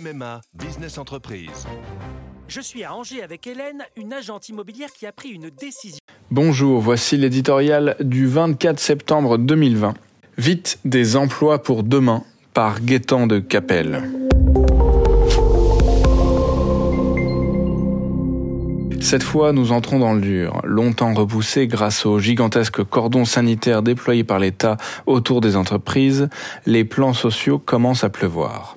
MMA 0.00 0.40
Business 0.54 0.96
Entreprise. 0.96 1.66
Je 2.48 2.60
suis 2.60 2.84
à 2.84 2.94
Angers 2.94 3.22
avec 3.22 3.46
Hélène, 3.46 3.84
une 3.96 4.12
agente 4.14 4.48
immobilière 4.48 4.88
qui 4.92 5.06
a 5.06 5.12
pris 5.12 5.28
une 5.28 5.50
décision. 5.50 5.98
Bonjour, 6.30 6.80
voici 6.80 7.18
l'éditorial 7.18 7.96
du 8.00 8.26
24 8.26 8.80
septembre 8.80 9.36
2020. 9.36 9.94
Vite 10.38 10.78
des 10.86 11.16
emplois 11.16 11.62
pour 11.62 11.82
demain 11.82 12.24
par 12.54 12.80
Gaétan 12.80 13.26
de 13.26 13.40
Capelle. 13.40 14.10
Cette 19.00 19.22
fois, 19.22 19.52
nous 19.52 19.72
entrons 19.72 19.98
dans 19.98 20.14
le 20.14 20.20
dur. 20.20 20.60
Longtemps 20.64 21.12
repoussé 21.12 21.66
grâce 21.66 22.06
au 22.06 22.18
gigantesque 22.18 22.82
cordon 22.84 23.24
sanitaire 23.24 23.82
déployé 23.82 24.24
par 24.24 24.38
l'État 24.38 24.76
autour 25.06 25.40
des 25.40 25.56
entreprises, 25.56 26.28
les 26.64 26.84
plans 26.84 27.14
sociaux 27.14 27.58
commencent 27.58 28.04
à 28.04 28.08
pleuvoir. 28.08 28.76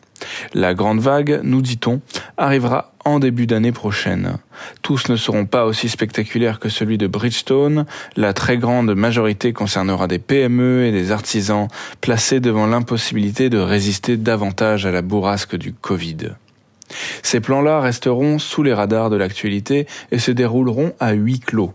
La 0.54 0.74
grande 0.74 1.00
vague, 1.00 1.40
nous 1.44 1.62
dit-on, 1.62 2.02
arrivera 2.38 2.94
en 3.06 3.20
début 3.20 3.48
d'année 3.48 3.72
prochaine. 3.72 4.38
Tous 4.82 5.10
ne 5.10 5.16
seront 5.16 5.46
pas 5.46 5.66
aussi 5.66 5.90
spectaculaires 5.90 6.60
que 6.60 6.70
celui 6.70 6.98
de 6.98 7.08
Bridgestone. 7.08 7.86
La 8.16 8.34
très 8.34 8.58
grande 8.58 8.94
majorité 8.96 9.54
concernera 9.54 10.08
des 10.08 10.20
PME 10.20 10.86
et 10.86 10.92
des 10.92 11.12
artisans 11.12 11.68
placés 12.02 12.40
devant 12.40 12.68
l'impossibilité 12.68 13.50
de 13.50 13.58
résister 13.58 14.18
davantage 14.18 14.86
à 14.86 14.92
la 14.92 15.02
bourrasque 15.02 15.56
du 15.56 15.74
Covid. 15.74 16.36
Ces 17.24 17.40
plans-là 17.40 17.82
resteront 17.82 18.40
sous 18.40 18.64
les 18.64 18.74
radars 18.74 19.10
de 19.10 19.16
l'actualité 19.16 19.88
et 20.12 20.20
se 20.20 20.32
dérouleront 20.32 20.94
à 21.00 21.14
huis 21.14 21.40
clos. 21.40 21.74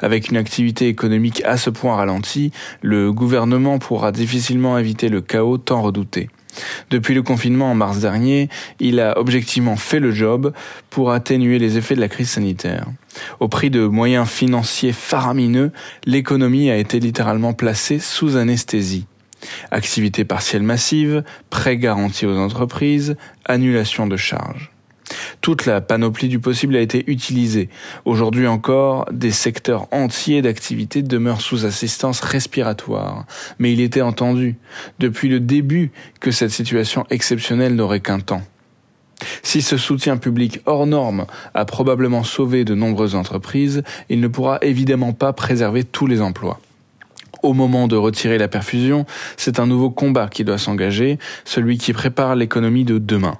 Avec 0.00 0.28
une 0.28 0.36
activité 0.36 0.88
économique 0.88 1.42
à 1.44 1.56
ce 1.56 1.70
point 1.70 1.96
ralentie, 1.96 2.52
le 2.82 3.12
gouvernement 3.12 3.78
pourra 3.78 4.12
difficilement 4.12 4.78
éviter 4.78 5.08
le 5.08 5.20
chaos 5.20 5.58
tant 5.58 5.82
redouté. 5.82 6.28
Depuis 6.90 7.14
le 7.14 7.22
confinement 7.22 7.70
en 7.70 7.74
mars 7.74 7.98
dernier, 7.98 8.48
il 8.80 9.00
a 9.00 9.18
objectivement 9.18 9.76
fait 9.76 10.00
le 10.00 10.12
job 10.12 10.52
pour 10.90 11.12
atténuer 11.12 11.58
les 11.58 11.78
effets 11.78 11.96
de 11.96 12.00
la 12.00 12.08
crise 12.08 12.30
sanitaire. 12.30 12.86
Au 13.40 13.48
prix 13.48 13.70
de 13.70 13.86
moyens 13.86 14.28
financiers 14.28 14.92
faramineux, 14.92 15.72
l'économie 16.04 16.70
a 16.70 16.76
été 16.76 17.00
littéralement 17.00 17.52
placée 17.52 17.98
sous 17.98 18.36
anesthésie. 18.36 19.06
Activité 19.70 20.24
partielle 20.24 20.62
massive, 20.62 21.22
prêts 21.50 21.76
garantis 21.76 22.26
aux 22.26 22.38
entreprises, 22.38 23.16
annulation 23.44 24.06
de 24.06 24.16
charges. 24.16 24.73
Toute 25.40 25.66
la 25.66 25.80
panoplie 25.80 26.28
du 26.28 26.38
possible 26.38 26.76
a 26.76 26.80
été 26.80 27.04
utilisée. 27.06 27.68
Aujourd'hui 28.04 28.46
encore, 28.46 29.06
des 29.12 29.30
secteurs 29.30 29.86
entiers 29.92 30.42
d'activité 30.42 31.02
demeurent 31.02 31.40
sous 31.40 31.66
assistance 31.66 32.20
respiratoire. 32.20 33.26
Mais 33.58 33.72
il 33.72 33.80
était 33.80 34.00
entendu, 34.00 34.56
depuis 34.98 35.28
le 35.28 35.40
début, 35.40 35.92
que 36.20 36.30
cette 36.30 36.50
situation 36.50 37.04
exceptionnelle 37.10 37.74
n'aurait 37.74 38.00
qu'un 38.00 38.20
temps. 38.20 38.42
Si 39.42 39.62
ce 39.62 39.76
soutien 39.76 40.16
public 40.16 40.60
hors 40.66 40.86
norme 40.86 41.26
a 41.54 41.64
probablement 41.64 42.24
sauvé 42.24 42.64
de 42.64 42.74
nombreuses 42.74 43.14
entreprises, 43.14 43.82
il 44.08 44.20
ne 44.20 44.28
pourra 44.28 44.58
évidemment 44.62 45.12
pas 45.12 45.32
préserver 45.32 45.84
tous 45.84 46.06
les 46.06 46.20
emplois 46.20 46.60
au 47.44 47.52
moment 47.52 47.86
de 47.86 47.96
retirer 47.96 48.38
la 48.38 48.48
perfusion, 48.48 49.04
c'est 49.36 49.60
un 49.60 49.66
nouveau 49.66 49.90
combat 49.90 50.28
qui 50.28 50.44
doit 50.44 50.56
s'engager, 50.56 51.18
celui 51.44 51.76
qui 51.76 51.92
prépare 51.92 52.34
l'économie 52.34 52.84
de 52.84 52.98
demain. 52.98 53.36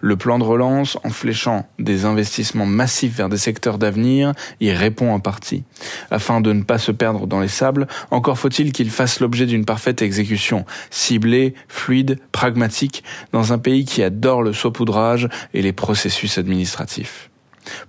Le 0.00 0.16
plan 0.16 0.38
de 0.38 0.44
relance, 0.44 0.98
en 1.04 1.10
fléchant 1.10 1.68
des 1.78 2.04
investissements 2.04 2.66
massifs 2.66 3.16
vers 3.16 3.28
des 3.28 3.36
secteurs 3.36 3.78
d'avenir, 3.78 4.32
y 4.60 4.72
répond 4.72 5.12
en 5.12 5.20
partie. 5.20 5.64
Afin 6.10 6.40
de 6.40 6.52
ne 6.52 6.62
pas 6.62 6.78
se 6.78 6.92
perdre 6.92 7.26
dans 7.26 7.40
les 7.40 7.48
sables, 7.48 7.86
encore 8.10 8.38
faut-il 8.38 8.72
qu'il 8.72 8.90
fasse 8.90 9.20
l'objet 9.20 9.46
d'une 9.46 9.64
parfaite 9.64 10.02
exécution, 10.02 10.64
ciblée, 10.90 11.54
fluide, 11.68 12.18
pragmatique, 12.32 13.04
dans 13.32 13.52
un 13.52 13.58
pays 13.58 13.84
qui 13.84 14.02
adore 14.02 14.42
le 14.42 14.52
saupoudrage 14.52 15.28
et 15.54 15.62
les 15.62 15.72
processus 15.72 16.38
administratifs. 16.38 17.30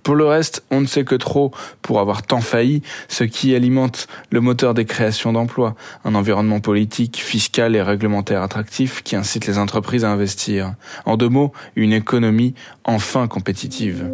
Pour 0.02 0.14
le 0.14 0.24
reste, 0.24 0.64
on 0.70 0.80
ne 0.80 0.86
sait 0.86 1.04
que 1.04 1.14
trop 1.14 1.52
pour 1.82 2.00
avoir 2.00 2.22
tant 2.22 2.40
failli, 2.40 2.82
ce 3.08 3.24
qui 3.24 3.54
alimente 3.54 4.06
le 4.30 4.40
moteur 4.40 4.74
des 4.74 4.84
créations 4.84 5.32
d'emplois, 5.32 5.74
un 6.04 6.14
environnement 6.14 6.60
politique, 6.60 7.18
fiscal 7.18 7.74
et 7.76 7.82
réglementaire 7.82 8.42
attractif 8.42 9.02
qui 9.02 9.16
incite 9.16 9.46
les 9.46 9.58
entreprises 9.58 10.04
à 10.04 10.10
investir. 10.10 10.74
En 11.06 11.16
deux 11.16 11.28
mots, 11.28 11.52
une 11.76 11.92
économie 11.92 12.54
enfin 12.84 13.28
compétitive. 13.28 14.10